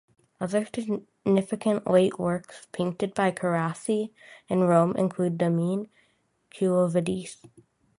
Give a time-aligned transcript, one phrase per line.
[0.39, 0.65] Other
[1.23, 4.09] significant late works painted by Carracci
[4.47, 5.89] in Rome include Domine,
[6.57, 7.37] Quo Vadis?